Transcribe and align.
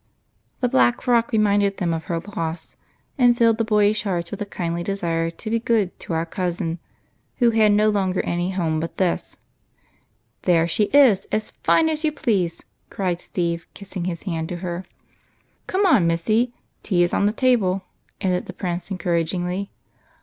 The 0.61 0.67
black 0.67 0.99
frock 0.99 1.31
reminded 1.31 1.77
them 1.77 1.93
of 1.93 2.05
her 2.05 2.19
loss, 2.35 2.75
and 3.19 3.37
filled 3.37 3.59
the 3.59 3.63
boyish 3.63 4.01
hearts 4.01 4.31
with 4.31 4.41
a 4.41 4.47
kindly 4.47 4.81
desire 4.81 5.29
to 5.29 5.49
be 5.51 5.59
good 5.59 5.99
to" 5.99 6.13
our 6.13 6.25
cousin," 6.25 6.79
who 7.37 7.51
had 7.51 7.71
no 7.71 7.87
longer 7.91 8.21
any 8.21 8.49
honie 8.49 8.79
but 8.79 8.97
this." 8.97 9.37
There 10.41 10.67
she 10.67 10.85
is, 10.85 11.27
as 11.31 11.51
fine 11.51 11.87
as 11.87 12.03
you 12.03 12.11
please," 12.11 12.63
cried 12.89 13.21
Steve, 13.21 13.67
kissing 13.75 14.05
his 14.05 14.23
hand 14.23 14.49
to 14.49 14.55
her. 14.55 14.79
20 14.79 14.79
EIGHT 14.79 14.87
COUSINS." 14.87 15.65
Come 15.67 15.85
on, 15.85 16.07
Missy; 16.07 16.53
tea 16.81 17.03
is 17.03 17.13
ready," 17.13 17.81
added 18.21 18.47
the 18.47 18.53
Prince 18.53 18.89
encouragingly. 18.89 19.69